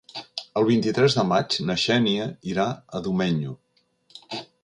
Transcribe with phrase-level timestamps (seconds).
[0.61, 2.67] El vint-i-tres de maig na Xènia irà
[3.01, 3.55] a Domenyo.